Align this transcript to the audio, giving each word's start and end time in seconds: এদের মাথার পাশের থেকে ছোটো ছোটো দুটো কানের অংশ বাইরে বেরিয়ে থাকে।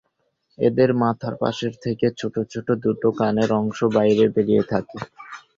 এদের 0.59 0.89
মাথার 1.01 1.35
পাশের 1.41 1.73
থেকে 1.83 2.05
ছোটো 2.19 2.41
ছোটো 2.51 2.73
দুটো 2.83 3.07
কানের 3.19 3.49
অংশ 3.59 3.79
বাইরে 3.95 4.25
বেরিয়ে 4.35 4.63
থাকে। 4.71 4.97